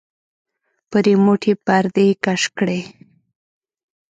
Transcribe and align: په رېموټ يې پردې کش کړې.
په 0.89 0.97
رېموټ 1.05 1.41
يې 1.49 1.53
پردې 1.65 2.07
کش 2.23 2.43
کړې. 2.57 2.79